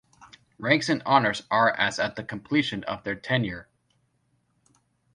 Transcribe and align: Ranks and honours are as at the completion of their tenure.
Ranks 0.57 0.89
and 0.89 1.03
honours 1.03 1.43
are 1.51 1.75
as 1.77 1.99
at 1.99 2.15
the 2.15 2.23
completion 2.23 2.83
of 2.85 3.03
their 3.03 3.13
tenure. 3.13 3.67